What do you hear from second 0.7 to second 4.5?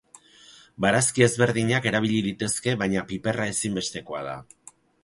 Barazki ezberdinak erabili litezke baina piperra ezinbestekoa da.